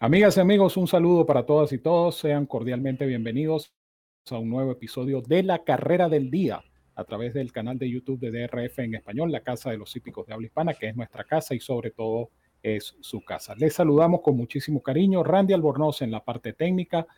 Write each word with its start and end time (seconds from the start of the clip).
Amigas 0.00 0.36
y 0.36 0.40
amigos, 0.40 0.76
un 0.76 0.86
saludo 0.86 1.26
para 1.26 1.44
todas 1.44 1.72
y 1.72 1.78
todos. 1.78 2.14
Sean 2.18 2.46
cordialmente 2.46 3.04
bienvenidos 3.04 3.72
a 4.30 4.38
un 4.38 4.48
nuevo 4.48 4.70
episodio 4.70 5.22
de 5.22 5.42
La 5.42 5.64
Carrera 5.64 6.08
del 6.08 6.30
Día 6.30 6.62
a 6.94 7.02
través 7.02 7.34
del 7.34 7.50
canal 7.50 7.80
de 7.80 7.90
YouTube 7.90 8.20
de 8.20 8.30
DRF 8.30 8.78
en 8.78 8.94
español, 8.94 9.32
la 9.32 9.40
Casa 9.40 9.72
de 9.72 9.76
los 9.76 9.96
Hípicos 9.96 10.24
de 10.24 10.34
Habla 10.34 10.46
Hispana, 10.46 10.74
que 10.74 10.86
es 10.86 10.94
nuestra 10.94 11.24
casa 11.24 11.52
y 11.56 11.58
sobre 11.58 11.90
todo 11.90 12.30
es 12.62 12.94
su 13.00 13.24
casa. 13.24 13.56
Les 13.56 13.74
saludamos 13.74 14.20
con 14.20 14.36
muchísimo 14.36 14.80
cariño. 14.84 15.24
Randy 15.24 15.52
Albornoz 15.52 16.00
en 16.02 16.12
la 16.12 16.24
parte 16.24 16.52
técnica, 16.52 17.08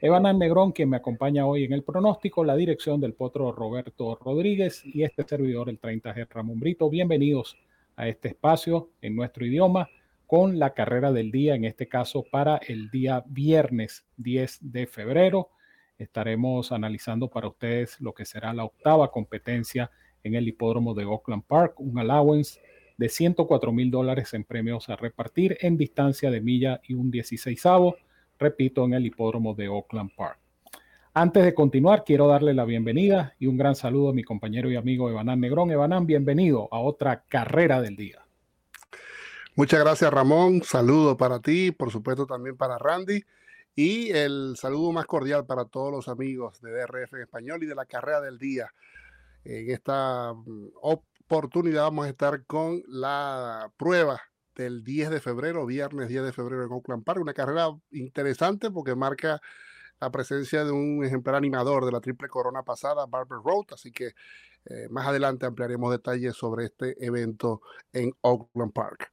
Evan 0.00 0.38
Negrón, 0.38 0.72
quien 0.72 0.88
me 0.88 0.96
acompaña 0.96 1.44
hoy 1.44 1.64
en 1.64 1.74
el 1.74 1.82
pronóstico, 1.82 2.42
la 2.42 2.56
dirección 2.56 3.02
del 3.02 3.12
potro 3.12 3.52
Roberto 3.52 4.18
Rodríguez 4.18 4.82
y 4.86 5.02
este 5.02 5.24
servidor, 5.24 5.68
el 5.68 5.78
30G 5.78 6.26
Ramón 6.30 6.58
Brito. 6.58 6.88
Bienvenidos 6.88 7.58
a 7.96 8.08
este 8.08 8.28
espacio 8.28 8.92
en 9.02 9.14
nuestro 9.14 9.44
idioma 9.44 9.90
con 10.30 10.60
la 10.60 10.74
carrera 10.74 11.10
del 11.10 11.32
día, 11.32 11.56
en 11.56 11.64
este 11.64 11.88
caso 11.88 12.22
para 12.22 12.58
el 12.58 12.88
día 12.88 13.24
viernes 13.26 14.06
10 14.16 14.58
de 14.60 14.86
febrero. 14.86 15.48
Estaremos 15.98 16.70
analizando 16.70 17.26
para 17.26 17.48
ustedes 17.48 18.00
lo 18.00 18.14
que 18.14 18.24
será 18.24 18.54
la 18.54 18.62
octava 18.62 19.10
competencia 19.10 19.90
en 20.22 20.36
el 20.36 20.46
hipódromo 20.46 20.94
de 20.94 21.04
Oakland 21.04 21.42
Park, 21.42 21.80
un 21.80 21.98
allowance 21.98 22.60
de 22.96 23.08
104 23.08 23.72
mil 23.72 23.90
dólares 23.90 24.32
en 24.32 24.44
premios 24.44 24.88
a 24.88 24.94
repartir 24.94 25.58
en 25.62 25.76
distancia 25.76 26.30
de 26.30 26.40
milla 26.40 26.80
y 26.86 26.94
un 26.94 27.10
16 27.10 27.60
repito, 28.38 28.84
en 28.84 28.94
el 28.94 29.06
hipódromo 29.06 29.54
de 29.54 29.66
Oakland 29.66 30.14
Park. 30.14 30.38
Antes 31.12 31.44
de 31.44 31.54
continuar, 31.54 32.04
quiero 32.04 32.28
darle 32.28 32.54
la 32.54 32.64
bienvenida 32.64 33.34
y 33.40 33.46
un 33.46 33.56
gran 33.56 33.74
saludo 33.74 34.10
a 34.10 34.14
mi 34.14 34.22
compañero 34.22 34.70
y 34.70 34.76
amigo 34.76 35.10
Evanán 35.10 35.40
Negrón. 35.40 35.72
Evanán, 35.72 36.06
bienvenido 36.06 36.68
a 36.70 36.78
otra 36.78 37.24
carrera 37.28 37.80
del 37.80 37.96
día. 37.96 38.29
Muchas 39.56 39.80
gracias, 39.80 40.12
Ramón. 40.12 40.62
Saludo 40.62 41.16
para 41.16 41.40
ti, 41.40 41.72
por 41.72 41.90
supuesto 41.90 42.24
también 42.24 42.56
para 42.56 42.78
Randy. 42.78 43.24
Y 43.74 44.10
el 44.10 44.54
saludo 44.56 44.92
más 44.92 45.06
cordial 45.06 45.44
para 45.44 45.64
todos 45.64 45.92
los 45.92 46.08
amigos 46.08 46.60
de 46.60 46.70
DRF 46.70 47.14
en 47.14 47.22
español 47.22 47.62
y 47.62 47.66
de 47.66 47.74
la 47.74 47.84
carrera 47.84 48.20
del 48.20 48.38
día. 48.38 48.72
En 49.44 49.70
esta 49.70 50.32
mm, 50.34 50.68
oportunidad 50.82 51.82
vamos 51.82 52.06
a 52.06 52.10
estar 52.10 52.44
con 52.46 52.82
la 52.86 53.72
prueba 53.76 54.20
del 54.54 54.84
10 54.84 55.10
de 55.10 55.20
febrero, 55.20 55.66
viernes 55.66 56.08
10 56.08 56.24
de 56.24 56.32
febrero 56.32 56.64
en 56.64 56.72
Oakland 56.72 57.04
Park. 57.04 57.20
Una 57.20 57.34
carrera 57.34 57.68
interesante 57.90 58.70
porque 58.70 58.94
marca 58.94 59.40
la 60.00 60.10
presencia 60.10 60.64
de 60.64 60.70
un 60.70 61.04
ejemplar 61.04 61.34
animador 61.34 61.84
de 61.84 61.92
la 61.92 62.00
triple 62.00 62.28
corona 62.28 62.62
pasada, 62.62 63.06
Barber 63.06 63.38
Road. 63.44 63.66
Así 63.72 63.90
que 63.90 64.14
eh, 64.66 64.88
más 64.90 65.06
adelante 65.06 65.46
ampliaremos 65.46 65.90
detalles 65.90 66.36
sobre 66.36 66.66
este 66.66 67.04
evento 67.04 67.62
en 67.92 68.12
Oakland 68.20 68.72
Park. 68.72 69.10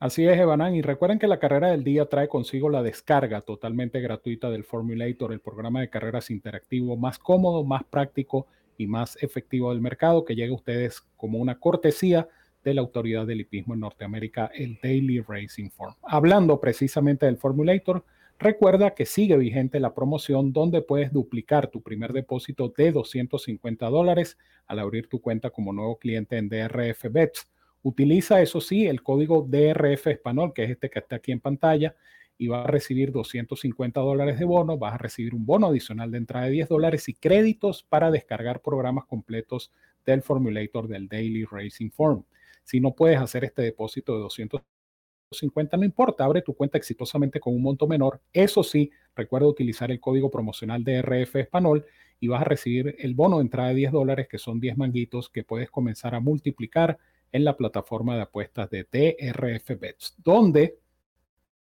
Así 0.00 0.24
es, 0.26 0.38
Evanán. 0.38 0.76
Y 0.76 0.82
recuerden 0.82 1.18
que 1.18 1.26
la 1.26 1.40
carrera 1.40 1.70
del 1.70 1.82
día 1.82 2.06
trae 2.06 2.28
consigo 2.28 2.70
la 2.70 2.84
descarga 2.84 3.40
totalmente 3.40 4.00
gratuita 4.00 4.48
del 4.48 4.62
Formulator, 4.62 5.32
el 5.32 5.40
programa 5.40 5.80
de 5.80 5.90
carreras 5.90 6.30
interactivo 6.30 6.96
más 6.96 7.18
cómodo, 7.18 7.64
más 7.64 7.82
práctico 7.82 8.46
y 8.76 8.86
más 8.86 9.20
efectivo 9.20 9.70
del 9.70 9.80
mercado, 9.80 10.24
que 10.24 10.36
llega 10.36 10.52
a 10.52 10.56
ustedes 10.56 11.00
como 11.16 11.38
una 11.38 11.58
cortesía 11.58 12.28
de 12.62 12.74
la 12.74 12.80
autoridad 12.80 13.26
del 13.26 13.40
hipismo 13.40 13.74
en 13.74 13.80
Norteamérica, 13.80 14.52
el 14.54 14.78
Daily 14.80 15.20
Racing 15.20 15.70
Form. 15.70 15.94
Hablando 16.02 16.60
precisamente 16.60 17.26
del 17.26 17.36
Formulator, 17.36 18.04
recuerda 18.38 18.94
que 18.94 19.04
sigue 19.04 19.36
vigente 19.36 19.80
la 19.80 19.94
promoción 19.94 20.52
donde 20.52 20.80
puedes 20.80 21.12
duplicar 21.12 21.68
tu 21.68 21.82
primer 21.82 22.12
depósito 22.12 22.72
de 22.76 22.92
250 22.92 23.86
dólares 23.90 24.38
al 24.68 24.78
abrir 24.78 25.08
tu 25.08 25.20
cuenta 25.20 25.50
como 25.50 25.72
nuevo 25.72 25.98
cliente 25.98 26.36
en 26.36 26.48
DRF 26.48 27.10
Bets. 27.10 27.48
Utiliza, 27.82 28.40
eso 28.42 28.60
sí, 28.60 28.86
el 28.86 29.02
código 29.02 29.46
DRF 29.48 30.08
español, 30.08 30.52
que 30.54 30.64
es 30.64 30.70
este 30.70 30.90
que 30.90 30.98
está 30.98 31.16
aquí 31.16 31.32
en 31.32 31.40
pantalla, 31.40 31.94
y 32.38 32.46
va 32.46 32.62
a 32.62 32.66
recibir 32.66 33.10
250 33.10 34.00
dólares 34.00 34.38
de 34.38 34.44
bono, 34.44 34.78
vas 34.78 34.94
a 34.94 34.98
recibir 34.98 35.34
un 35.34 35.44
bono 35.44 35.66
adicional 35.66 36.10
de 36.10 36.18
entrada 36.18 36.46
de 36.46 36.52
10 36.52 36.68
dólares 36.68 37.08
y 37.08 37.14
créditos 37.14 37.82
para 37.82 38.10
descargar 38.10 38.62
programas 38.62 39.06
completos 39.06 39.72
del 40.06 40.22
formulator 40.22 40.86
del 40.86 41.08
Daily 41.08 41.44
Racing 41.44 41.90
Form. 41.90 42.24
Si 42.62 42.80
no 42.80 42.94
puedes 42.94 43.18
hacer 43.18 43.44
este 43.44 43.62
depósito 43.62 44.14
de 44.14 44.20
250, 44.20 45.76
no 45.76 45.84
importa, 45.84 46.24
abre 46.24 46.42
tu 46.42 46.54
cuenta 46.54 46.78
exitosamente 46.78 47.40
con 47.40 47.54
un 47.54 47.62
monto 47.62 47.88
menor. 47.88 48.20
Eso 48.32 48.62
sí, 48.62 48.90
recuerda 49.16 49.48
utilizar 49.48 49.90
el 49.90 50.00
código 50.00 50.30
promocional 50.30 50.84
DRF 50.84 51.36
español 51.36 51.86
y 52.20 52.28
vas 52.28 52.42
a 52.42 52.44
recibir 52.44 52.94
el 52.98 53.14
bono 53.14 53.38
de 53.38 53.42
entrada 53.42 53.70
de 53.70 53.74
10 53.76 53.92
dólares, 53.92 54.28
que 54.28 54.38
son 54.38 54.60
10 54.60 54.76
manguitos 54.76 55.28
que 55.28 55.44
puedes 55.44 55.70
comenzar 55.70 56.14
a 56.14 56.20
multiplicar 56.20 56.98
en 57.32 57.44
la 57.44 57.56
plataforma 57.56 58.16
de 58.16 58.22
apuestas 58.22 58.70
de 58.70 58.84
TRF 58.84 59.78
Bets, 59.78 60.14
donde 60.18 60.78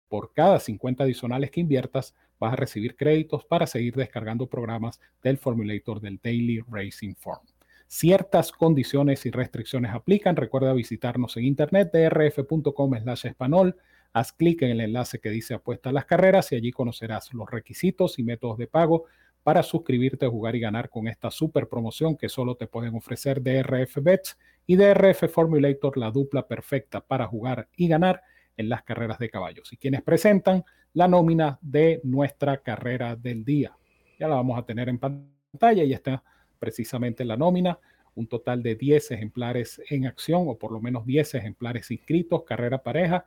por 0.07 0.31
cada 0.33 0.59
50 0.59 1.03
adicionales 1.03 1.49
que 1.49 1.61
inviertas 1.61 2.13
vas 2.39 2.53
a 2.53 2.57
recibir 2.57 2.95
créditos 2.95 3.45
para 3.45 3.65
seguir 3.65 3.95
descargando 3.95 4.47
programas 4.47 4.99
del 5.23 5.37
formulator 5.37 6.01
del 6.01 6.19
Daily 6.21 6.59
Racing 6.69 7.15
Form. 7.15 7.41
Ciertas 7.87 8.51
condiciones 8.51 9.25
y 9.25 9.31
restricciones 9.31 9.91
aplican. 9.91 10.35
Recuerda 10.35 10.73
visitarnos 10.73 11.37
en 11.37 11.45
internet 11.45 11.91
drf.com 11.93 12.93
slash 13.01 13.27
español. 13.27 13.75
Haz 14.13 14.33
clic 14.33 14.61
en 14.63 14.71
el 14.71 14.81
enlace 14.81 15.19
que 15.19 15.29
dice 15.29 15.53
apuesta 15.53 15.89
a 15.89 15.93
las 15.93 16.05
carreras 16.05 16.51
y 16.51 16.55
allí 16.55 16.71
conocerás 16.71 17.33
los 17.33 17.49
requisitos 17.49 18.19
y 18.19 18.23
métodos 18.23 18.57
de 18.57 18.67
pago 18.67 19.05
para 19.43 19.61
suscribirte, 19.61 20.25
jugar 20.27 20.55
y 20.55 20.59
ganar 20.59 20.89
con 20.89 21.07
esta 21.07 21.29
super 21.29 21.67
promoción 21.67 22.17
que 22.17 22.29
solo 22.29 22.55
te 22.55 22.67
pueden 22.67 22.95
ofrecer 22.95 23.41
DRF 23.41 23.97
Bets 24.01 24.37
y 24.65 24.77
DRF 24.77 25.29
Formulator, 25.29 25.97
la 25.97 26.11
dupla 26.11 26.47
perfecta 26.47 27.01
para 27.01 27.27
jugar 27.27 27.67
y 27.75 27.87
ganar 27.87 28.21
en 28.55 28.69
las 28.69 28.83
carreras 28.83 29.19
de 29.19 29.29
caballos. 29.29 29.73
Y 29.73 29.77
quienes 29.77 30.01
presentan 30.01 30.63
la 30.93 31.07
nómina 31.07 31.59
de 31.61 31.99
nuestra 32.03 32.57
carrera 32.57 33.15
del 33.15 33.43
día. 33.43 33.75
Ya 34.19 34.27
la 34.27 34.35
vamos 34.35 34.57
a 34.57 34.65
tener 34.65 34.89
en 34.89 34.99
pantalla 34.99 35.83
y 35.83 35.91
está 35.91 36.23
precisamente 36.59 37.25
la 37.25 37.35
nómina. 37.35 37.79
Un 38.15 38.27
total 38.27 38.61
de 38.61 38.75
10 38.75 39.11
ejemplares 39.11 39.81
en 39.89 40.05
acción 40.05 40.43
o 40.47 40.57
por 40.57 40.71
lo 40.71 40.79
menos 40.79 41.05
10 41.05 41.33
ejemplares 41.35 41.89
inscritos, 41.91 42.43
carrera 42.43 42.81
pareja 42.83 43.25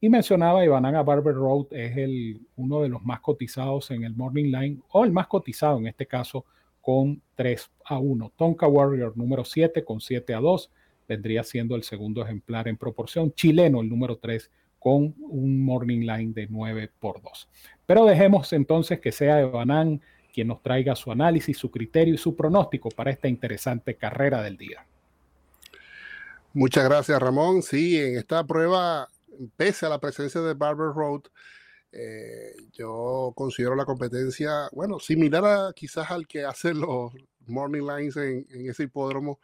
y 0.00 0.08
mencionaba 0.08 0.64
Ivananga 0.64 1.02
Barber 1.02 1.34
Road 1.34 1.66
es 1.72 1.96
el, 1.96 2.40
uno 2.56 2.82
de 2.82 2.88
los 2.88 3.02
más 3.04 3.20
cotizados 3.20 3.90
en 3.90 4.04
el 4.04 4.14
Morning 4.14 4.52
Line, 4.52 4.78
o 4.90 5.04
el 5.04 5.12
más 5.12 5.26
cotizado 5.26 5.78
en 5.78 5.88
este 5.88 6.06
caso, 6.06 6.44
con 6.80 7.20
3 7.34 7.70
a 7.86 7.98
1. 7.98 8.32
Tonka 8.36 8.66
Warrior 8.66 9.16
número 9.16 9.44
7 9.44 9.84
con 9.84 10.00
7 10.00 10.34
a 10.34 10.40
2, 10.40 10.70
vendría 11.08 11.42
siendo 11.42 11.74
el 11.74 11.82
segundo 11.82 12.22
ejemplar 12.22 12.68
en 12.68 12.76
proporción. 12.76 13.32
Chileno 13.34 13.80
el 13.80 13.88
número 13.88 14.18
3 14.18 14.50
con 14.78 15.14
un 15.18 15.64
Morning 15.64 16.06
Line 16.06 16.32
de 16.32 16.46
9 16.48 16.90
por 17.00 17.20
2. 17.20 17.48
Pero 17.84 18.04
dejemos 18.04 18.52
entonces 18.52 19.00
que 19.00 19.10
sea 19.10 19.40
Evanán 19.40 20.00
quien 20.32 20.48
nos 20.48 20.62
traiga 20.62 20.94
su 20.94 21.10
análisis, 21.10 21.58
su 21.58 21.70
criterio 21.70 22.14
y 22.14 22.18
su 22.18 22.36
pronóstico 22.36 22.90
para 22.90 23.10
esta 23.10 23.26
interesante 23.26 23.96
carrera 23.96 24.42
del 24.42 24.56
día. 24.56 24.86
Muchas 26.52 26.84
gracias, 26.84 27.20
Ramón. 27.20 27.62
Sí, 27.62 27.98
en 27.98 28.16
esta 28.16 28.44
prueba 28.46 29.08
pese 29.56 29.86
a 29.86 29.88
la 29.88 30.00
presencia 30.00 30.40
de 30.40 30.54
Barber 30.54 30.92
Road, 30.94 31.22
eh, 31.92 32.54
yo 32.72 33.32
considero 33.34 33.74
la 33.74 33.84
competencia, 33.84 34.68
bueno, 34.72 34.98
similar 34.98 35.44
a 35.44 35.72
quizás 35.74 36.10
al 36.10 36.26
que 36.26 36.44
hacen 36.44 36.80
los 36.80 37.12
Morning 37.46 37.82
Lines 37.82 38.16
en, 38.16 38.46
ese 38.68 38.84
hipódromo, 38.84 39.40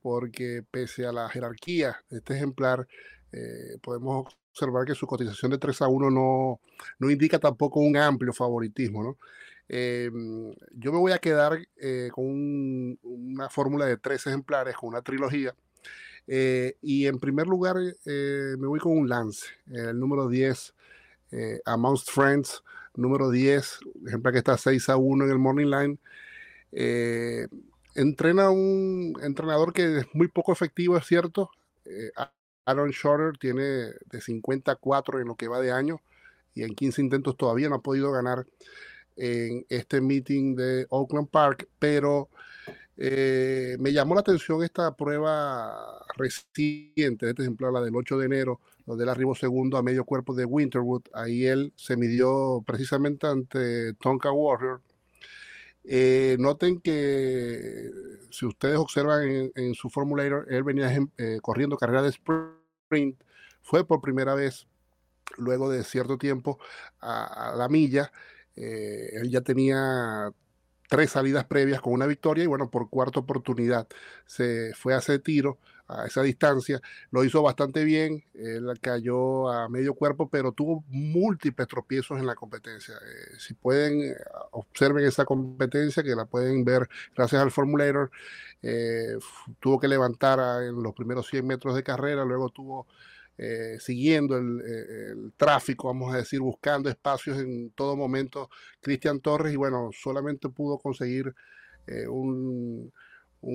porque 0.00 0.62
pese 0.70 1.06
a 1.06 1.12
la 1.12 1.28
jerarquía 1.28 1.96
de 2.08 2.18
este 2.18 2.34
ejemplar, 2.34 2.86
eh, 3.32 3.78
podemos 3.82 4.32
observar 4.52 4.86
que 4.86 4.94
su 4.94 5.06
cotización 5.06 5.50
de 5.50 5.58
3 5.58 5.82
a 5.82 5.88
1 5.88 6.10
no, 6.10 6.60
no 6.98 7.10
indica 7.10 7.38
tampoco 7.38 7.80
un 7.80 7.96
amplio 7.96 8.32
favoritismo, 8.32 9.02
¿no? 9.02 9.18
Eh, 9.70 10.10
yo 10.72 10.92
me 10.92 10.98
voy 10.98 11.12
a 11.12 11.18
quedar 11.18 11.58
con 12.12 12.98
una 13.02 13.50
fórmula 13.50 13.84
de 13.84 13.98
tres 13.98 14.26
ejemplares, 14.26 14.74
con 14.76 14.88
una 14.88 15.02
trilogía, 15.02 15.54
eh, 16.30 16.76
y 16.82 17.06
en 17.06 17.18
primer 17.18 17.46
lugar, 17.46 17.76
eh, 18.04 18.54
me 18.58 18.66
voy 18.66 18.78
con 18.80 18.92
un 18.92 19.08
lance, 19.08 19.46
el 19.66 19.98
número 19.98 20.28
10, 20.28 20.74
eh, 21.32 21.60
Amongst 21.64 22.10
Friends, 22.10 22.62
número 22.94 23.30
10, 23.30 23.80
ejemplo 24.06 24.30
que 24.30 24.38
está 24.38 24.58
6 24.58 24.90
a 24.90 24.98
1 24.98 25.24
en 25.24 25.30
el 25.30 25.38
Morning 25.38 25.66
Line. 25.66 25.98
entrena 27.94 28.50
un 28.50 29.14
entrenador 29.22 29.72
que 29.72 30.00
es 30.00 30.06
muy 30.12 30.28
poco 30.28 30.52
efectivo, 30.52 30.98
es 30.98 31.06
cierto. 31.06 31.50
Aaron 32.66 32.90
Shorter 32.90 33.38
tiene 33.38 33.62
de 34.10 34.20
54 34.20 35.20
en 35.20 35.28
lo 35.28 35.36
que 35.36 35.48
va 35.48 35.60
de 35.60 35.72
año 35.72 36.02
y 36.54 36.62
en 36.62 36.74
15 36.74 37.00
intentos 37.00 37.36
todavía 37.38 37.70
no 37.70 37.76
ha 37.76 37.82
podido 37.82 38.12
ganar 38.12 38.46
en 39.16 39.64
este 39.70 40.02
meeting 40.02 40.54
de 40.54 40.86
Oakland 40.90 41.30
Park, 41.30 41.68
pero 41.78 42.28
eh, 43.00 43.76
me 43.78 43.92
llamó 43.92 44.16
la 44.16 44.22
atención 44.22 44.64
esta 44.64 44.96
prueba 44.96 46.04
reciente, 46.16 47.30
este 47.30 47.42
ejemplar, 47.42 47.72
la 47.72 47.80
del 47.80 47.94
8 47.94 48.18
de 48.18 48.26
enero, 48.26 48.60
donde 48.86 49.04
él 49.04 49.10
arribó 49.10 49.36
segundo 49.36 49.78
a 49.78 49.84
medio 49.84 50.04
cuerpo 50.04 50.34
de 50.34 50.44
Winterwood. 50.44 51.02
Ahí 51.14 51.46
él 51.46 51.72
se 51.76 51.96
midió 51.96 52.60
precisamente 52.66 53.28
ante 53.28 53.94
Tonka 53.94 54.32
Warrior. 54.32 54.82
Eh, 55.84 56.36
noten 56.40 56.80
que 56.80 57.88
si 58.30 58.46
ustedes 58.46 58.76
observan 58.78 59.52
en, 59.54 59.74
su 59.74 59.88
formulator, 59.90 60.52
él 60.52 60.64
venía 60.64 60.90
eh, 61.18 61.38
corriendo 61.40 61.76
carrera 61.76 62.02
de 62.02 62.08
sprint. 62.08 63.22
Fue 63.62 63.86
por 63.86 64.00
primera 64.00 64.34
vez 64.34 64.66
luego 65.36 65.70
de 65.70 65.84
cierto 65.84 66.18
tiempo 66.18 66.58
a, 67.00 67.54
la 67.56 67.68
milla. 67.68 68.10
Él 68.56 69.30
ya 69.30 69.40
tenía 69.42 70.32
tres 70.88 71.10
salidas 71.10 71.44
previas 71.44 71.80
con 71.80 71.92
una 71.92 72.06
victoria 72.06 72.44
y 72.44 72.46
bueno, 72.48 72.70
por 72.70 72.88
cuarta 72.90 73.20
oportunidad 73.20 73.86
se 74.26 74.72
fue 74.74 74.94
a 74.94 74.98
ese 74.98 75.18
tiro 75.18 75.58
a 75.88 76.06
esa 76.06 76.22
distancia. 76.22 76.80
Lo 77.10 77.24
hizo 77.24 77.42
bastante 77.42 77.84
bien, 77.84 78.24
él 78.34 78.66
cayó 78.80 79.50
a 79.50 79.68
medio 79.68 79.94
cuerpo, 79.94 80.28
pero 80.28 80.52
tuvo 80.52 80.84
múltiples 80.88 81.66
tropiezos 81.66 82.18
en 82.18 82.26
la 82.26 82.34
competencia. 82.34 82.94
Eh, 82.94 83.36
si 83.38 83.54
pueden, 83.54 84.12
eh, 84.12 84.14
observen 84.52 85.04
esa 85.04 85.24
competencia 85.24 86.02
que 86.02 86.14
la 86.14 86.26
pueden 86.26 86.64
ver 86.64 86.88
gracias 87.16 87.42
al 87.42 87.50
Formulator. 87.50 88.10
tuvo 89.60 89.78
que 89.78 89.88
levantar 89.88 90.62
en 90.64 90.82
los 90.82 90.94
primeros 90.94 91.28
100 91.28 91.46
metros 91.46 91.74
de 91.74 91.82
carrera, 91.82 92.24
luego 92.24 92.50
tuvo 92.50 92.86
eh, 93.40 93.78
siguiendo 93.78 94.36
eh, 94.36 95.12
el, 95.12 95.32
tráfico, 95.36 95.86
vamos 95.86 96.12
a 96.12 96.16
decir, 96.16 96.40
buscando 96.40 96.90
espacios 96.90 97.38
en 97.38 97.70
todo 97.70 97.96
momento, 97.96 98.50
Cristian 98.80 99.20
Torres, 99.20 99.52
y 99.54 99.56
bueno, 99.56 99.90
solamente 99.92 100.48
pudo 100.48 100.78
conseguir 100.78 101.32
eh, 101.86 102.08
un, 102.08 102.92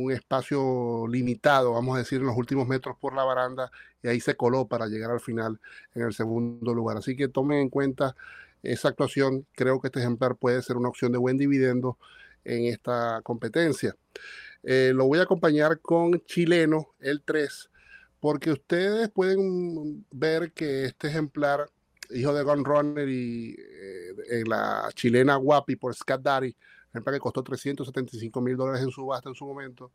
espacio 0.10 1.06
limitado, 1.10 1.74
vamos 1.74 1.96
a 1.96 2.00
decir, 2.00 2.22
en 2.22 2.28
los 2.28 2.38
últimos 2.38 2.66
metros 2.66 2.96
por 2.98 3.14
la 3.14 3.26
baranda, 3.26 3.70
y 4.02 4.08
ahí 4.08 4.22
se 4.22 4.36
coló 4.38 4.66
para 4.68 4.88
llegar 4.88 5.12
al 5.12 5.20
final 5.20 5.60
en 5.94 6.04
el 6.04 6.14
segundo 6.14 6.74
lugar. 6.74 6.96
Así 6.98 7.18
que 7.18 7.28
tomen 7.28 7.60
en 7.60 7.70
cuenta 7.70 8.16
esa 8.64 8.88
actuación, 8.88 9.46
creo 9.54 9.82
que 9.82 9.88
este 9.88 10.00
ejemplar 10.00 10.38
puede 10.38 10.62
ser 10.62 10.78
una 10.78 10.88
opción 10.88 11.12
de 11.12 11.18
buen 11.18 11.38
dividendo 11.38 11.98
en 12.46 12.66
esta 12.66 13.22
competencia. 13.24 13.96
lo 14.64 15.06
voy 15.06 15.20
a 15.20 15.24
acompañar 15.24 15.82
con 15.82 16.22
Chileno, 16.26 16.96
el 17.02 17.22
3 17.24 17.70
porque 18.24 18.54
ustedes 18.54 19.10
pueden 19.10 20.06
ver 20.10 20.54
que 20.54 20.86
este 20.86 21.10
ejemplar, 21.10 21.70
hijo 22.10 22.34
de 22.34 22.42
Gun 22.44 22.64
Runner 22.64 23.10
y 23.10 23.54
eh, 24.30 24.46
la 24.48 24.88
chilena 24.96 25.36
Guapi 25.36 25.76
por 25.76 25.94
Scott 25.94 26.22
Daddy, 26.22 26.56
ejemplar 26.92 27.16
que 27.16 27.20
costó 27.20 27.44
375 27.44 28.40
mil 28.40 28.56
dólares 28.56 28.82
en 28.82 28.92
subasta 28.92 29.28
en 29.28 29.36
su 29.36 29.46
momento, 29.46 29.92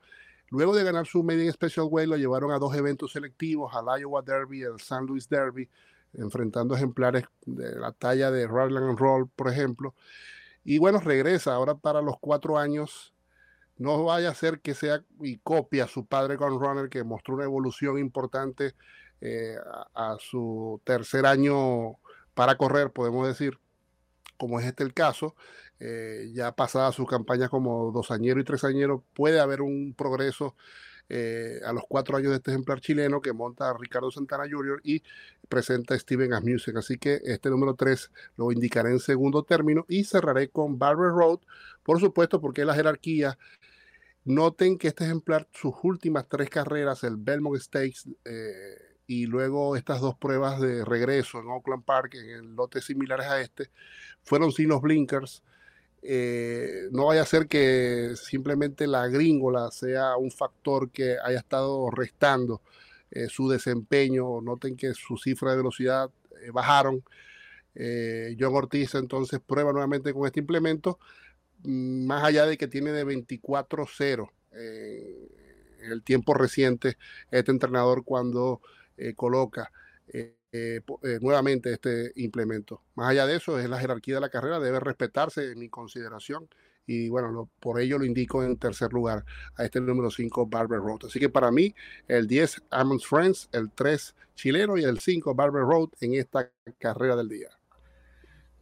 luego 0.50 0.76
de 0.76 0.84
ganar 0.84 1.06
su 1.06 1.22
Made 1.22 1.50
Special 1.52 1.86
Way 1.90 2.06
lo 2.06 2.16
llevaron 2.19 2.50
a 2.50 2.58
dos 2.58 2.76
eventos 2.76 3.12
selectivos, 3.12 3.75
al 3.75 3.98
Iowa 3.98 4.20
Derby 4.20 4.60
y 4.60 4.64
al 4.64 4.78
San 4.78 5.06
Luis 5.06 5.26
Derby, 5.26 5.66
enfrentando 6.12 6.76
ejemplares 6.76 7.25
de 7.46 7.76
la 7.76 7.92
talla 7.92 8.30
de 8.30 8.46
Raglan 8.46 8.98
Roll, 8.98 9.30
por 9.30 9.50
ejemplo. 9.50 9.94
Y 10.64 10.76
bueno, 10.76 11.00
regresa 11.00 11.54
ahora 11.54 11.76
para 11.76 12.02
los 12.02 12.16
cuatro 12.20 12.58
años 12.58 13.14
no 13.78 14.04
vaya 14.04 14.30
a 14.30 14.34
ser 14.34 14.60
que 14.60 14.75
sea 14.75 15.04
y 15.20 15.38
copia 15.38 15.84
a 15.84 15.88
su 15.88 16.06
padre 16.06 16.36
con 16.36 16.60
Runner, 16.60 16.88
que 16.88 17.04
mostró 17.04 17.34
una 17.34 17.44
evolución 17.44 17.98
importante 17.98 18.75
eh, 19.20 19.56
a, 19.94 20.16
su 20.20 20.80
tercer 20.84 21.26
año 21.26 21.96
para 22.34 22.56
correr, 22.56 22.90
podemos 22.92 23.26
decir, 23.26 23.58
como 24.36 24.60
es 24.60 24.66
este 24.66 24.84
el 24.84 24.94
caso. 24.94 25.34
Eh, 25.80 26.30
ya 26.34 26.52
pasada 26.52 26.90
su 26.90 27.06
campaña 27.06 27.48
como 27.48 27.92
dosañero 27.92 28.40
y 28.40 28.44
tresañero, 28.44 29.04
puede 29.14 29.38
haber 29.38 29.62
un 29.62 29.94
progreso 29.96 30.56
eh, 31.08 31.60
a 31.64 31.72
los 31.72 31.84
cuatro 31.88 32.16
años 32.16 32.31
de 32.31 32.37
este 32.37 32.50
ejemplar 32.50 32.81
chileno 32.81 33.20
que 33.20 33.32
monta 33.32 33.72
Ricardo 33.78 34.10
Santana 34.10 34.44
Jr. 34.50 34.81
y 34.84 35.02
presenta 35.49 35.99
Steven 35.99 36.34
Asmussen. 36.34 36.76
Así 36.76 36.99
que 36.99 37.20
este 37.25 37.50
número 37.50 37.75
3 37.75 38.10
lo 38.37 38.52
indicaré 38.52 38.90
en 38.90 39.00
segundo 39.00 39.43
término 39.43 39.84
y 39.88 40.05
cerraré 40.05 40.49
con 40.49 40.78
Barber 40.78 41.10
Road, 41.10 41.40
por 41.82 42.00
supuesto, 42.00 42.40
porque 42.40 42.64
la 42.64 42.75
jerarquía 42.75 43.38
Noten 44.28 44.76
que 44.76 44.88
este 44.88 45.05
ejemplar, 45.05 45.49
sus 45.52 45.72
últimas 45.82 46.28
tres 46.28 46.50
carreras, 46.50 47.02
el 47.02 47.16
Belmont 47.16 47.58
Stakes 47.58 48.11
eh, 48.26 48.76
y 49.06 49.25
luego 49.25 49.75
estas 49.75 50.02
dos 50.02 50.19
pruebas 50.19 50.61
de 50.61 50.84
regreso 50.84 51.40
en 51.40 51.49
Oakland 51.49 51.82
Park, 51.82 52.14
en 52.14 52.54
lotes 52.54 52.84
similares 52.84 53.26
a 53.26 53.40
este, 53.40 53.70
fueron 54.22 54.52
sin 54.52 54.69
los 54.69 54.82
blinkers. 54.82 55.43
Eh, 56.02 56.88
no 56.92 57.06
vaya 57.06 57.22
a 57.22 57.26
ser 57.26 57.48
que 57.48 58.14
simplemente 58.16 58.86
la 58.86 59.08
gringola 59.08 59.70
sea 59.70 60.16
un 60.16 60.30
factor 60.30 60.90
que 60.90 61.16
haya 61.22 61.38
estado 61.38 61.90
restando 61.90 62.62
eh, 63.10 63.28
su 63.28 63.48
desempeño. 63.48 64.40
Noten 64.40 64.76
que 64.76 64.94
su 64.94 65.16
cifra 65.16 65.50
de 65.52 65.58
velocidad 65.58 66.10
bajaron. 66.52 67.02
John 68.38 68.56
Ortiz 68.56 68.96
entonces 68.96 69.38
prueba 69.38 69.72
nuevamente 69.72 70.12
con 70.12 70.26
este 70.26 70.40
implemento 70.40 70.98
más 71.62 72.24
allá 72.24 72.46
de 72.46 72.56
que 72.56 72.68
tiene 72.68 72.92
de 72.92 73.04
24-0 73.04 74.30
eh, 74.52 75.28
en 75.80 75.92
el 75.92 76.02
tiempo 76.02 76.34
reciente 76.34 76.96
este 77.30 77.50
entrenador 77.50 78.04
cuando 78.04 78.60
eh, 78.96 79.14
coloca 79.14 79.72
eh, 80.52 80.80
nuevamente 81.20 81.72
este 81.72 82.12
implemento. 82.16 82.82
Más 82.94 83.10
allá 83.10 83.26
de 83.26 83.36
eso, 83.36 83.58
es 83.58 83.68
la 83.68 83.78
jerarquía 83.78 84.14
de 84.16 84.20
la 84.20 84.30
carrera, 84.30 84.60
debe 84.60 84.80
respetarse 84.80 85.52
en 85.52 85.58
mi 85.58 85.68
consideración 85.68 86.48
y 86.88 87.10
bueno, 87.10 87.50
por 87.60 87.80
ello 87.80 87.98
lo 87.98 88.06
indico 88.06 88.42
en 88.42 88.56
tercer 88.56 88.92
lugar 88.94 89.24
a 89.56 89.64
este 89.64 89.78
número 89.78 90.10
5 90.10 90.46
Barber 90.46 90.80
Road. 90.80 91.00
Así 91.04 91.20
que 91.20 91.28
para 91.28 91.50
mí 91.50 91.74
el 92.08 92.26
10 92.26 92.62
Amons 92.70 93.06
Friends, 93.06 93.50
el 93.52 93.70
3 93.70 94.16
chileno 94.34 94.78
y 94.78 94.84
el 94.84 94.98
5 94.98 95.34
Barber 95.34 95.62
Road 95.62 95.90
en 96.00 96.14
esta 96.14 96.50
carrera 96.78 97.14
del 97.14 97.28
día. 97.28 97.48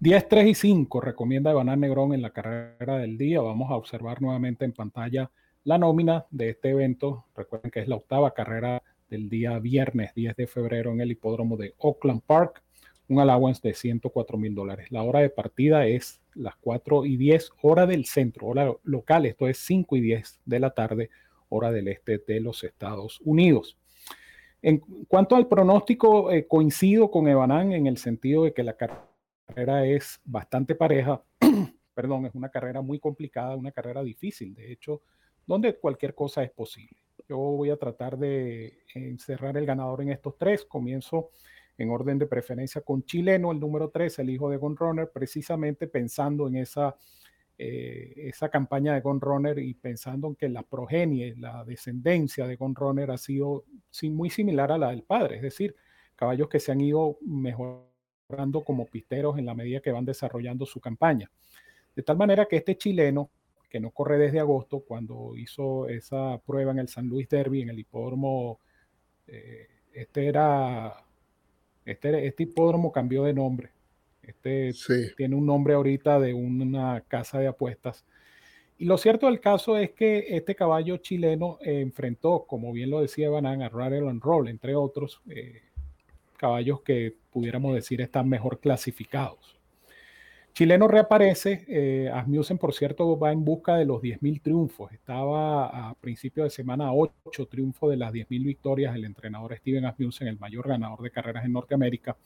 10, 0.00 0.28
3 0.28 0.48
y 0.48 0.54
5 0.54 1.00
recomienda 1.00 1.52
Evanán 1.52 1.80
Negrón 1.80 2.12
en 2.12 2.20
la 2.20 2.30
carrera 2.30 2.98
del 2.98 3.16
día. 3.16 3.40
Vamos 3.40 3.70
a 3.70 3.76
observar 3.76 4.20
nuevamente 4.20 4.64
en 4.64 4.72
pantalla 4.72 5.30
la 5.62 5.78
nómina 5.78 6.26
de 6.30 6.50
este 6.50 6.70
evento. 6.70 7.26
Recuerden 7.36 7.70
que 7.70 7.80
es 7.80 7.88
la 7.88 7.96
octava 7.96 8.34
carrera 8.34 8.82
del 9.08 9.28
día 9.28 9.58
viernes 9.58 10.14
10 10.14 10.36
de 10.36 10.46
febrero 10.46 10.92
en 10.92 11.00
el 11.00 11.10
hipódromo 11.10 11.56
de 11.56 11.74
Oakland 11.78 12.22
Park. 12.22 12.62
Un 13.08 13.20
allowance 13.20 13.60
de 13.62 13.74
104 13.74 14.36
mil 14.36 14.54
dólares. 14.54 14.90
La 14.90 15.02
hora 15.02 15.20
de 15.20 15.30
partida 15.30 15.86
es 15.86 16.20
las 16.34 16.56
4 16.56 17.04
y 17.04 17.16
10, 17.16 17.52
hora 17.62 17.86
del 17.86 18.04
centro, 18.04 18.48
hora 18.48 18.72
local. 18.82 19.26
Esto 19.26 19.48
es 19.48 19.58
5 19.58 19.96
y 19.96 20.00
10 20.00 20.40
de 20.44 20.60
la 20.60 20.70
tarde, 20.70 21.10
hora 21.48 21.70
del 21.70 21.88
este 21.88 22.18
de 22.18 22.40
los 22.40 22.64
Estados 22.64 23.20
Unidos. 23.24 23.78
En 24.62 24.78
cuanto 25.06 25.36
al 25.36 25.46
pronóstico, 25.46 26.32
eh, 26.32 26.46
coincido 26.48 27.10
con 27.10 27.28
Evanán 27.28 27.72
en 27.72 27.86
el 27.86 27.98
sentido 27.98 28.44
de 28.44 28.52
que 28.52 28.64
la 28.64 28.76
carrera 28.76 29.86
es 29.86 30.20
bastante 30.24 30.74
pareja, 30.74 31.22
perdón, 31.94 32.26
es 32.26 32.34
una 32.34 32.48
carrera 32.48 32.82
muy 32.82 32.98
complicada, 32.98 33.54
una 33.54 33.70
carrera 33.70 34.02
difícil, 34.02 34.54
de 34.54 34.72
hecho, 34.72 35.02
donde 35.46 35.76
cualquier 35.76 36.14
cosa 36.14 36.42
es 36.42 36.50
posible. 36.50 37.05
Yo 37.28 37.38
voy 37.38 37.70
a 37.70 37.76
tratar 37.76 38.17
de 38.19 38.78
encerrar 38.94 39.56
el 39.56 39.67
ganador 39.67 40.02
en 40.02 40.11
estos 40.11 40.37
tres. 40.38 40.64
Comienzo 40.64 41.31
en 41.76 41.90
orden 41.90 42.19
de 42.19 42.26
preferencia 42.26 42.81
con 42.81 43.05
Chileno, 43.05 43.52
el 43.52 43.61
número 43.61 43.90
3, 43.90 44.20
el 44.20 44.31
hijo 44.31 44.49
de 44.49 44.58
Runner, 44.58 45.11
precisamente 45.12 45.88
pensando 45.88 46.46
en 46.49 46.56
esa, 46.56 46.97
eh, 47.59 48.12
esa 48.16 48.49
campaña 48.49 48.95
de 48.95 49.02
Runner 49.02 49.59
y 49.59 49.75
pensando 49.75 50.28
en 50.28 50.37
que 50.37 50.49
la 50.49 50.62
progenie, 50.62 51.35
la 51.37 51.64
descendencia 51.64 52.47
de 52.47 52.56
Runner 52.59 53.11
ha 53.11 53.18
sido 53.18 53.64
muy 54.04 54.30
similar 54.30 54.73
a 54.73 54.78
la 54.78 54.90
del 54.90 55.02
padre, 55.02 55.37
es 55.37 55.42
decir, 55.42 55.75
caballos 56.14 56.49
que 56.49 56.61
se 56.61 56.73
han 56.73 56.80
ido 56.80 57.18
mejorando 57.23 58.64
como 58.64 58.87
pisteros 58.87 59.38
en 59.38 59.47
la 59.47 59.54
medida 59.54 59.80
que 59.80 59.92
van 59.92 60.04
desarrollando 60.04 60.64
su 60.64 60.80
campaña. 60.80 61.30
De 61.95 62.02
tal 62.02 62.16
manera 62.16 62.47
que 62.47 62.56
este 62.56 62.76
chileno, 62.76 63.30
que 63.76 63.80
no 63.80 63.90
corre 63.90 64.16
desde 64.16 64.40
agosto, 64.40 64.80
cuando 64.80 65.37
hizo 65.37 65.87
esa 65.87 66.40
prueba 66.47 66.73
en 66.73 66.78
el 66.78 66.88
San 66.88 67.09
Luis 67.09 67.28
Derby, 67.28 67.61
en 67.61 67.68
el 67.68 67.78
hipódromo, 67.78 68.59
eh, 69.26 69.66
este 69.92 70.28
era, 70.28 70.95
este, 71.85 72.26
este 72.26 72.45
hipódromo 72.45 72.90
cambió 72.90 73.25
de 73.25 73.35
nombre. 73.35 73.73
Este 74.23 74.73
tiene 75.14 75.37
un 75.37 75.45
nombre 75.45 75.75
ahorita 75.75 76.18
de 76.18 76.33
una 76.33 77.02
casa 77.06 77.38
de 77.38 77.49
apuestas. 77.49 78.06
Y 78.78 78.87
lo 78.87 78.97
cierto 78.97 79.26
del 79.26 79.40
caso 79.40 79.76
es 79.76 79.90
que 79.90 80.25
este 80.35 80.54
caballo 80.54 80.97
chileno 80.97 81.59
enfrentó, 81.61 82.47
como 82.47 82.73
bien 82.73 82.88
lo 82.88 83.02
decía 83.02 83.28
Banán, 83.28 83.61
a 83.61 83.68
Rattle 83.68 84.09
and 84.09 84.23
Roll, 84.23 84.49
entre 84.49 84.75
otros, 84.75 85.21
eh, 85.28 85.61
caballos 86.38 86.80
que 86.80 87.14
pudiéramos 87.30 87.75
decir 87.75 88.00
están 88.00 88.26
mejor 88.26 88.59
clasificados. 88.59 89.55
Chileno 90.56 90.88
reaparece, 90.88 91.66
eh, 91.68 92.08
Asmussen 92.10 92.56
por 92.56 92.72
cierto 92.72 93.18
va 93.18 93.30
en 93.30 93.44
busca 93.44 93.76
de 93.76 93.84
los 93.84 94.00
10.000 94.00 94.40
triunfos, 94.40 94.90
estaba 94.90 95.90
a 95.90 95.94
principio 95.96 96.44
de 96.44 96.48
semana 96.48 96.94
8 96.94 97.46
triunfos 97.46 97.90
de 97.90 97.98
las 97.98 98.10
10.000 98.10 98.42
victorias 98.42 98.96
el 98.96 99.04
entrenador 99.04 99.54
Steven 99.54 99.84
Asmussen, 99.84 100.28
el 100.28 100.38
mayor 100.38 100.66
ganador 100.66 101.02
de 101.02 101.10
carreras 101.10 101.44
en 101.44 101.52
Norteamérica. 101.52 102.16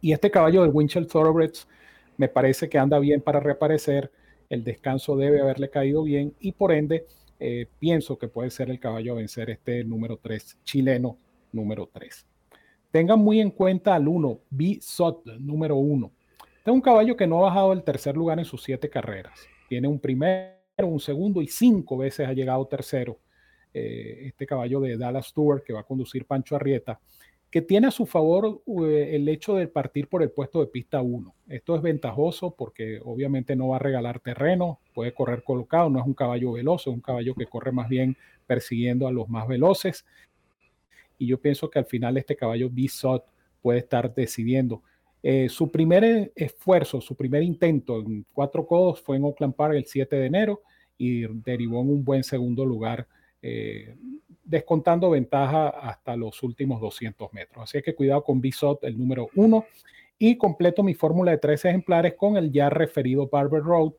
Y 0.00 0.12
este 0.12 0.30
caballo 0.30 0.62
del 0.62 0.70
Winchell 0.72 1.08
Thoroughbreds 1.08 1.66
me 2.18 2.28
parece 2.28 2.68
que 2.68 2.78
anda 2.78 3.00
bien 3.00 3.20
para 3.20 3.40
reaparecer, 3.40 4.12
el 4.48 4.62
descanso 4.62 5.16
debe 5.16 5.40
haberle 5.40 5.70
caído 5.70 6.04
bien 6.04 6.36
y 6.38 6.52
por 6.52 6.70
ende 6.70 7.08
eh, 7.40 7.66
pienso 7.80 8.16
que 8.16 8.28
puede 8.28 8.50
ser 8.50 8.70
el 8.70 8.78
caballo 8.78 9.14
a 9.14 9.16
vencer 9.16 9.50
este 9.50 9.82
número 9.82 10.18
3, 10.18 10.58
chileno 10.62 11.18
número 11.50 11.90
3. 11.92 12.24
Tengan 12.92 13.18
muy 13.18 13.40
en 13.40 13.50
cuenta 13.50 13.96
al 13.96 14.06
1, 14.06 14.38
B. 14.50 14.78
Sot, 14.80 15.26
número 15.40 15.74
1. 15.78 16.12
Este 16.62 16.70
es 16.70 16.74
un 16.76 16.80
caballo 16.80 17.16
que 17.16 17.26
no 17.26 17.38
ha 17.38 17.50
bajado 17.50 17.70
del 17.70 17.82
tercer 17.82 18.16
lugar 18.16 18.38
en 18.38 18.44
sus 18.44 18.62
siete 18.62 18.88
carreras. 18.88 19.48
Tiene 19.68 19.88
un 19.88 19.98
primero, 19.98 20.54
un 20.84 21.00
segundo 21.00 21.42
y 21.42 21.48
cinco 21.48 21.96
veces 21.96 22.28
ha 22.28 22.32
llegado 22.34 22.64
tercero. 22.68 23.18
Eh, 23.74 24.26
este 24.26 24.46
caballo 24.46 24.78
de 24.78 24.96
Dallas 24.96 25.26
Stewart 25.26 25.64
que 25.64 25.72
va 25.72 25.80
a 25.80 25.82
conducir 25.82 26.24
Pancho 26.24 26.54
Arrieta. 26.54 27.00
que 27.50 27.62
tiene 27.62 27.88
a 27.88 27.90
su 27.90 28.06
favor 28.06 28.62
eh, 28.86 29.10
el 29.16 29.28
hecho 29.28 29.56
de 29.56 29.66
partir 29.66 30.06
por 30.06 30.22
el 30.22 30.30
puesto 30.30 30.60
de 30.60 30.68
pista 30.68 31.02
1. 31.02 31.34
Esto 31.48 31.74
es 31.74 31.82
ventajoso 31.82 32.54
porque 32.54 33.00
obviamente 33.04 33.56
no 33.56 33.70
va 33.70 33.76
a 33.76 33.80
regalar 33.80 34.20
terreno, 34.20 34.78
puede 34.94 35.12
correr 35.12 35.42
colocado, 35.42 35.90
no 35.90 35.98
es 35.98 36.06
un 36.06 36.14
caballo 36.14 36.52
veloz, 36.52 36.82
es 36.82 36.94
un 36.94 37.00
caballo 37.00 37.34
que 37.34 37.46
corre 37.46 37.72
más 37.72 37.88
bien 37.88 38.16
persiguiendo 38.46 39.08
a 39.08 39.12
los 39.12 39.28
más 39.28 39.48
veloces. 39.48 40.06
Y 41.18 41.26
yo 41.26 41.40
pienso 41.40 41.68
que 41.68 41.80
al 41.80 41.86
final 41.86 42.16
este 42.18 42.36
caballo 42.36 42.70
B-Sot 42.70 43.24
puede 43.60 43.80
estar 43.80 44.14
decidiendo. 44.14 44.84
Eh, 45.22 45.48
su 45.48 45.70
primer 45.70 46.32
esfuerzo, 46.34 47.00
su 47.00 47.14
primer 47.14 47.42
intento 47.42 48.00
en 48.00 48.26
cuatro 48.32 48.66
codos 48.66 49.00
fue 49.00 49.16
en 49.16 49.24
Oakland 49.24 49.54
Park 49.54 49.74
el 49.74 49.86
7 49.86 50.16
de 50.16 50.26
enero 50.26 50.62
y 50.98 51.26
derivó 51.42 51.80
en 51.80 51.90
un 51.90 52.04
buen 52.04 52.24
segundo 52.24 52.64
lugar 52.64 53.06
eh, 53.40 53.96
descontando 54.44 55.10
ventaja 55.10 55.68
hasta 55.68 56.16
los 56.16 56.42
últimos 56.42 56.80
200 56.80 57.32
metros. 57.32 57.62
Así 57.62 57.80
que 57.82 57.94
cuidado 57.94 58.24
con 58.24 58.40
Bisot, 58.40 58.82
el 58.84 58.98
número 58.98 59.28
uno. 59.36 59.66
Y 60.18 60.36
completo 60.36 60.82
mi 60.82 60.94
fórmula 60.94 61.32
de 61.32 61.38
tres 61.38 61.64
ejemplares 61.64 62.14
con 62.14 62.36
el 62.36 62.52
ya 62.52 62.70
referido 62.70 63.28
Barber 63.28 63.62
Road, 63.62 63.92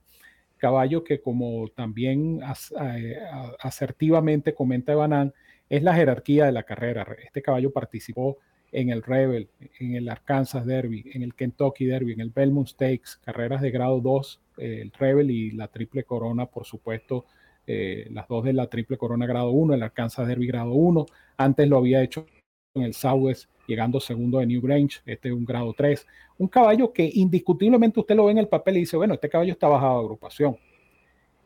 caballo 0.58 1.04
que 1.04 1.20
como 1.20 1.68
también 1.70 2.40
eh, 2.82 3.18
asertivamente 3.60 4.54
comenta 4.54 4.96
Banan, 4.96 5.34
es 5.70 5.84
la 5.84 5.94
jerarquía 5.94 6.46
de 6.46 6.52
la 6.54 6.64
carrera. 6.64 7.06
Este 7.26 7.42
caballo 7.42 7.72
participó 7.72 8.38
en 8.74 8.90
el 8.90 9.04
Rebel, 9.04 9.48
en 9.80 9.96
el 9.96 10.10
Arkansas 10.10 10.66
Derby, 10.66 11.06
en 11.14 11.22
el 11.22 11.36
Kentucky 11.36 11.86
Derby, 11.86 12.14
en 12.14 12.22
el 12.22 12.32
Belmont 12.32 12.68
Stakes, 12.68 13.18
carreras 13.24 13.62
de 13.62 13.72
grado 13.72 14.02
2, 14.02 14.42
eh, 14.58 14.80
el 14.82 14.92
Rebel 14.92 15.32
y 15.32 15.52
la 15.52 15.68
Triple 15.68 16.04
Corona, 16.04 16.48
por 16.48 16.66
supuesto, 16.66 17.26
eh, 17.68 18.08
las 18.12 18.28
dos 18.28 18.44
de 18.44 18.52
la 18.52 18.68
Triple 18.68 18.98
Corona 18.98 19.26
grado 19.26 19.52
1, 19.52 19.76
el 19.76 19.84
Arkansas 19.84 20.28
Derby 20.28 20.48
grado 20.48 20.74
1. 20.74 21.06
Antes 21.38 21.70
lo 21.70 21.78
había 21.78 22.02
hecho 22.02 22.26
en 22.74 22.82
el 22.82 22.94
Southwest, 22.96 23.50
llegando 23.68 24.00
segundo 24.00 24.40
de 24.40 24.48
New 24.48 24.62
Grange, 24.62 25.00
este 25.06 25.30
es 25.30 25.34
un 25.34 25.46
grado 25.46 25.74
3. 25.74 26.06
Un 26.40 26.48
caballo 26.48 26.92
que 26.92 27.10
indiscutiblemente 27.14 28.00
usted 28.00 28.16
lo 28.16 28.26
ve 28.26 28.32
en 28.32 28.40
el 28.40 28.48
papel 28.48 28.78
y 28.78 28.80
dice, 28.82 28.98
bueno, 28.98 29.14
este 29.14 29.30
caballo 29.30 29.52
está 29.52 29.68
bajado 29.68 30.00
de 30.00 30.06
agrupación. 30.06 30.58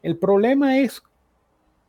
El 0.01 0.17
problema 0.17 0.79
es 0.79 1.03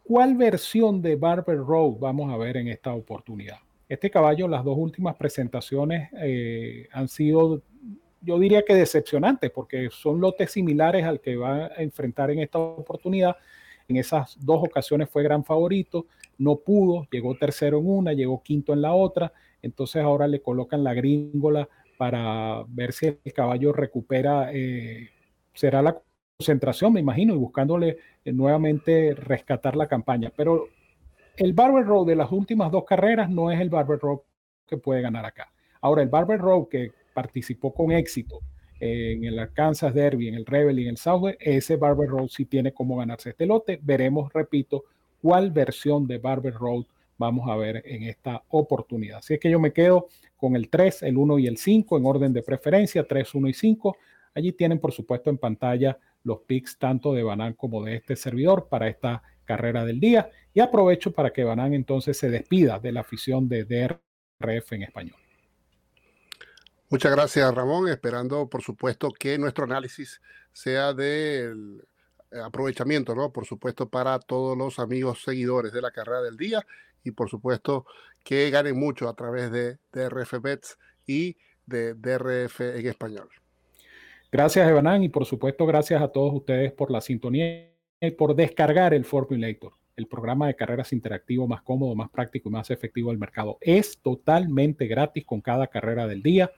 cuál 0.02 0.34
versión 0.36 1.00
de 1.00 1.14
Barber 1.14 1.58
Road 1.58 1.98
vamos 2.00 2.32
a 2.32 2.36
ver 2.36 2.56
en 2.56 2.68
esta 2.68 2.92
oportunidad. 2.92 3.58
Este 3.88 4.10
caballo, 4.10 4.48
las 4.48 4.64
dos 4.64 4.76
últimas 4.76 5.16
presentaciones 5.16 6.10
eh, 6.20 6.88
han 6.92 7.08
sido, 7.08 7.62
yo 8.20 8.38
diría 8.38 8.62
que 8.62 8.74
decepcionantes, 8.74 9.50
porque 9.50 9.88
son 9.90 10.20
lotes 10.20 10.50
similares 10.52 11.04
al 11.04 11.20
que 11.20 11.36
va 11.36 11.66
a 11.66 11.82
enfrentar 11.82 12.30
en 12.30 12.40
esta 12.40 12.58
oportunidad 12.58 13.36
en 13.88 13.96
esas 13.96 14.36
dos 14.44 14.62
ocasiones 14.62 15.08
fue 15.08 15.22
gran 15.22 15.44
favorito, 15.44 16.06
no 16.36 16.56
pudo, 16.56 17.08
llegó 17.10 17.34
tercero 17.36 17.78
en 17.78 17.88
una, 17.88 18.12
llegó 18.12 18.42
quinto 18.42 18.74
en 18.74 18.82
la 18.82 18.92
otra, 18.92 19.32
entonces 19.62 20.02
ahora 20.02 20.28
le 20.28 20.42
colocan 20.42 20.84
la 20.84 20.94
gringola 20.94 21.68
para 21.96 22.64
ver 22.68 22.92
si 22.92 23.06
el 23.06 23.32
caballo 23.32 23.72
recupera, 23.72 24.50
eh, 24.52 25.08
será 25.54 25.82
la 25.82 26.00
concentración, 26.36 26.92
me 26.92 27.00
imagino, 27.00 27.34
y 27.34 27.38
buscándole 27.38 27.96
eh, 28.24 28.32
nuevamente 28.32 29.14
rescatar 29.14 29.74
la 29.74 29.88
campaña. 29.88 30.30
Pero 30.36 30.68
el 31.38 31.52
Barber 31.52 31.84
Road 31.84 32.06
de 32.06 32.16
las 32.16 32.32
últimas 32.32 32.70
dos 32.70 32.84
carreras 32.84 33.30
no 33.30 33.50
es 33.50 33.60
el 33.60 33.70
Barber 33.70 33.98
Road 33.98 34.18
que 34.66 34.76
puede 34.76 35.00
ganar 35.00 35.24
acá. 35.24 35.50
Ahora, 35.80 36.02
el 36.02 36.08
Barber 36.08 36.40
Road 36.40 36.68
que 36.68 36.90
participó 37.14 37.72
con 37.72 37.92
éxito 37.92 38.40
en 38.80 39.24
el 39.24 39.38
Arkansas 39.38 39.94
Derby, 39.94 40.28
en 40.28 40.34
el 40.34 40.46
Rebel 40.46 40.78
y 40.78 40.82
en 40.82 40.90
el 40.90 40.96
Southwest, 40.96 41.38
ese 41.40 41.76
Barber 41.76 42.08
Road 42.08 42.28
sí 42.28 42.44
tiene 42.44 42.72
cómo 42.72 42.96
ganarse 42.96 43.30
este 43.30 43.46
lote. 43.46 43.78
Veremos, 43.82 44.32
repito, 44.32 44.84
cuál 45.22 45.50
versión 45.52 46.06
de 46.06 46.18
Barber 46.18 46.54
Road 46.54 46.84
vamos 47.16 47.48
a 47.48 47.56
ver 47.56 47.82
en 47.84 48.04
esta 48.04 48.42
oportunidad. 48.48 49.18
Así 49.18 49.34
es 49.34 49.40
que 49.40 49.50
yo 49.50 49.60
me 49.60 49.72
quedo 49.72 50.08
con 50.36 50.56
el 50.56 50.68
3, 50.68 51.04
el 51.04 51.16
1 51.16 51.38
y 51.38 51.46
el 51.46 51.56
5 51.56 51.98
en 51.98 52.06
orden 52.06 52.32
de 52.32 52.42
preferencia, 52.42 53.06
3, 53.06 53.34
1 53.34 53.48
y 53.48 53.54
5. 53.54 53.96
Allí 54.34 54.52
tienen, 54.52 54.78
por 54.78 54.92
supuesto, 54.92 55.30
en 55.30 55.38
pantalla 55.38 55.98
los 56.24 56.40
picks 56.40 56.78
tanto 56.78 57.12
de 57.12 57.22
Banan 57.22 57.54
como 57.54 57.84
de 57.84 57.96
este 57.96 58.16
servidor 58.16 58.68
para 58.68 58.88
esta 58.88 59.22
carrera 59.48 59.84
del 59.86 59.98
día. 59.98 60.30
Y 60.52 60.60
aprovecho 60.60 61.12
para 61.12 61.32
que 61.32 61.42
Banan 61.42 61.72
entonces 61.72 62.18
se 62.18 62.28
despida 62.28 62.78
de 62.78 62.92
la 62.92 63.00
afición 63.00 63.48
de 63.48 63.64
DRF 63.64 64.72
en 64.72 64.82
español. 64.82 65.16
Muchas 66.90 67.12
gracias, 67.12 67.54
Ramón. 67.54 67.88
Esperando, 67.88 68.48
por 68.48 68.62
supuesto, 68.62 69.10
que 69.10 69.38
nuestro 69.38 69.64
análisis 69.64 70.20
sea 70.52 70.92
del 70.92 71.82
aprovechamiento, 72.44 73.14
¿no? 73.14 73.32
Por 73.32 73.46
supuesto, 73.46 73.88
para 73.88 74.18
todos 74.18 74.56
los 74.56 74.78
amigos 74.78 75.22
seguidores 75.22 75.72
de 75.72 75.80
la 75.80 75.90
carrera 75.90 76.20
del 76.20 76.36
día 76.36 76.64
y, 77.02 77.12
por 77.12 77.30
supuesto, 77.30 77.86
que 78.22 78.50
ganen 78.50 78.78
mucho 78.78 79.08
a 79.08 79.14
través 79.14 79.50
de 79.50 79.78
DRF 79.92 80.40
Bets 80.42 80.78
y 81.06 81.36
de 81.64 81.94
DRF 81.94 82.60
en 82.60 82.86
español. 82.86 83.28
Gracias, 84.30 84.68
Evanán, 84.68 85.02
y 85.02 85.08
por 85.08 85.24
supuesto, 85.24 85.64
gracias 85.64 86.02
a 86.02 86.08
todos 86.08 86.34
ustedes 86.34 86.72
por 86.72 86.90
la 86.90 87.00
sintonía 87.00 87.77
por 88.16 88.34
descargar 88.34 88.94
el 88.94 89.04
Formulator, 89.04 89.72
el 89.96 90.06
programa 90.06 90.46
de 90.46 90.54
carreras 90.54 90.92
interactivo 90.92 91.48
más 91.48 91.62
cómodo, 91.62 91.94
más 91.94 92.10
práctico 92.10 92.48
y 92.48 92.52
más 92.52 92.70
efectivo 92.70 93.10
del 93.10 93.18
mercado. 93.18 93.58
Es 93.60 93.98
totalmente 93.98 94.86
gratis 94.86 95.24
con 95.24 95.40
cada 95.40 95.66
carrera 95.66 96.06
del 96.06 96.22
día 96.22 96.50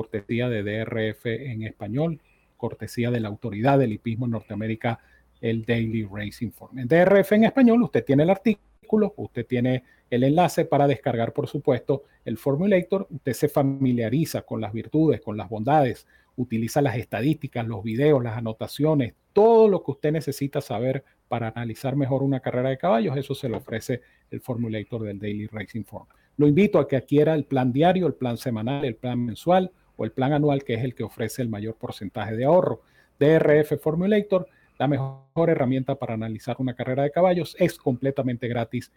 cortesía 0.00 0.48
de 0.48 0.62
DRF 0.62 1.26
en 1.26 1.62
español, 1.64 2.20
cortesía 2.56 3.10
de 3.10 3.20
la 3.20 3.28
autoridad 3.28 3.78
del 3.78 3.92
hipismo 3.92 4.24
en 4.24 4.32
Norteamérica, 4.32 4.98
el 5.42 5.64
Daily 5.64 6.08
Racing 6.10 6.50
Form. 6.50 6.78
En 6.78 6.88
DRF 6.88 7.32
en 7.32 7.44
español 7.44 7.82
usted 7.82 8.04
tiene 8.04 8.22
el 8.22 8.30
artículo, 8.30 9.12
usted 9.16 9.46
tiene 9.46 9.84
el 10.08 10.24
enlace 10.24 10.64
para 10.64 10.86
descargar, 10.86 11.34
por 11.34 11.48
supuesto, 11.48 12.04
el 12.24 12.38
Formulator, 12.38 13.08
usted 13.10 13.32
se 13.34 13.48
familiariza 13.48 14.42
con 14.42 14.60
las 14.60 14.72
virtudes, 14.72 15.20
con 15.20 15.36
las 15.36 15.50
bondades, 15.50 16.06
utiliza 16.36 16.82
las 16.82 16.96
estadísticas, 16.96 17.66
los 17.66 17.82
videos, 17.82 18.22
las 18.22 18.36
anotaciones, 18.36 19.14
todo 19.32 19.68
lo 19.68 19.82
que 19.82 19.90
usted 19.92 20.12
necesita 20.12 20.60
saber 20.60 21.04
para 21.28 21.48
analizar 21.48 21.96
mejor 21.96 22.22
una 22.22 22.40
carrera 22.40 22.70
de 22.70 22.78
caballos, 22.78 23.16
eso 23.16 23.34
se 23.34 23.48
le 23.48 23.56
ofrece 23.56 24.00
el 24.30 24.40
Formulator 24.40 25.02
del 25.02 25.18
Daily 25.18 25.46
Racing 25.46 25.84
Form. 25.84 26.06
Lo 26.36 26.48
invito 26.48 26.78
a 26.78 26.88
que 26.88 26.96
adquiera 26.96 27.34
el 27.34 27.44
plan 27.44 27.72
diario, 27.72 28.06
el 28.06 28.14
plan 28.14 28.36
semanal, 28.36 28.84
el 28.84 28.96
plan 28.96 29.24
mensual 29.24 29.70
o 29.96 30.04
el 30.04 30.12
plan 30.12 30.32
anual, 30.32 30.64
que 30.64 30.74
es 30.74 30.82
el 30.82 30.94
que 30.94 31.04
ofrece 31.04 31.42
el 31.42 31.48
mayor 31.48 31.76
porcentaje 31.76 32.34
de 32.34 32.46
ahorro. 32.46 32.82
DRF 33.18 33.78
Formulator, 33.80 34.48
la 34.78 34.88
mejor 34.88 35.50
herramienta 35.50 35.96
para 35.96 36.14
analizar 36.14 36.56
una 36.58 36.74
carrera 36.74 37.02
de 37.02 37.10
caballos, 37.10 37.54
es 37.58 37.76
completamente 37.76 38.48
gratis 38.48 38.90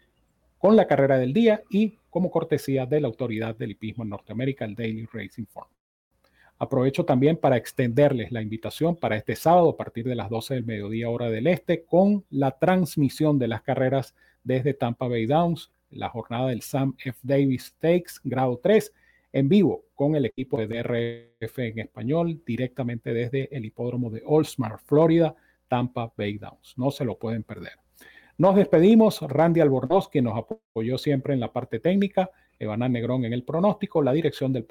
con 0.57 0.77
la 0.77 0.87
carrera 0.87 1.17
del 1.17 1.33
día 1.33 1.61
y 1.69 1.97
como 2.09 2.31
cortesía 2.31 2.85
de 2.85 3.01
la 3.01 3.07
autoridad 3.07 3.55
del 3.55 3.71
hipismo 3.71 4.03
en 4.03 4.11
Norteamérica, 4.11 4.63
el 4.63 4.75
Daily 4.75 5.05
Racing 5.11 5.45
Form. 5.45 5.67
Aprovecho 6.63 7.03
también 7.03 7.35
para 7.35 7.57
extenderles 7.57 8.31
la 8.31 8.41
invitación 8.41 8.95
para 8.95 9.17
este 9.17 9.35
sábado 9.35 9.71
a 9.71 9.75
partir 9.75 10.05
de 10.05 10.15
las 10.15 10.29
12 10.29 10.53
del 10.53 10.65
mediodía 10.65 11.09
hora 11.09 11.29
del 11.29 11.47
este 11.47 11.83
con 11.83 12.23
la 12.29 12.57
transmisión 12.57 13.37
de 13.37 13.49
las 13.49 13.63
carreras 13.63 14.15
desde 14.45 14.73
Tampa 14.73 15.09
Bay 15.09 15.25
Downs, 15.25 15.73
la 15.91 16.07
jornada 16.07 16.47
del 16.47 16.61
Sam 16.61 16.95
F. 17.03 17.19
Davis 17.21 17.65
Stakes 17.65 18.21
grado 18.23 18.61
3 18.63 18.93
en 19.33 19.49
vivo 19.49 19.83
con 19.93 20.15
el 20.15 20.23
equipo 20.23 20.57
de 20.57 20.67
DRF 20.67 21.59
en 21.59 21.79
español 21.79 22.41
directamente 22.45 23.13
desde 23.13 23.53
el 23.53 23.65
hipódromo 23.65 24.09
de 24.09 24.23
Oldsmar, 24.25 24.79
Florida, 24.85 25.35
Tampa 25.67 26.13
Bay 26.15 26.37
Downs. 26.37 26.75
No 26.77 26.91
se 26.91 27.03
lo 27.03 27.17
pueden 27.17 27.43
perder. 27.43 27.73
Nos 28.37 28.55
despedimos. 28.55 29.19
Randy 29.19 29.59
Albornoz, 29.59 30.07
quien 30.07 30.23
nos 30.23 30.37
apoyó 30.37 30.97
siempre 30.97 31.33
en 31.33 31.41
la 31.41 31.51
parte 31.51 31.81
técnica, 31.81 32.31
Evanán 32.57 32.93
Negrón 32.93 33.25
en 33.25 33.33
el 33.33 33.43
pronóstico, 33.43 34.01
la 34.01 34.13
dirección 34.13 34.53
del 34.53 34.63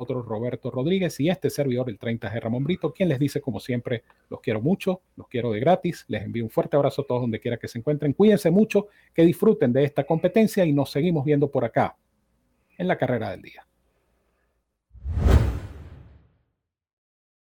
otro 0.00 0.22
Roberto 0.22 0.70
Rodríguez 0.70 1.18
y 1.18 1.28
este 1.28 1.50
servidor, 1.50 1.90
el 1.90 1.98
30G 1.98 2.40
Ramón 2.40 2.62
Brito, 2.62 2.92
quien 2.92 3.08
les 3.08 3.18
dice 3.18 3.40
como 3.40 3.58
siempre, 3.58 4.04
los 4.30 4.40
quiero 4.40 4.60
mucho, 4.60 5.02
los 5.16 5.26
quiero 5.26 5.50
de 5.50 5.58
gratis, 5.58 6.04
les 6.06 6.22
envío 6.22 6.44
un 6.44 6.50
fuerte 6.50 6.76
abrazo 6.76 7.02
a 7.02 7.04
todos 7.04 7.22
donde 7.22 7.40
quiera 7.40 7.56
que 7.56 7.66
se 7.66 7.78
encuentren, 7.78 8.12
cuídense 8.12 8.50
mucho, 8.52 8.86
que 9.12 9.22
disfruten 9.22 9.72
de 9.72 9.82
esta 9.82 10.04
competencia 10.04 10.64
y 10.64 10.72
nos 10.72 10.92
seguimos 10.92 11.24
viendo 11.24 11.50
por 11.50 11.64
acá 11.64 11.96
en 12.76 12.86
la 12.86 12.96
carrera 12.96 13.30
del 13.30 13.42
día. 13.42 13.67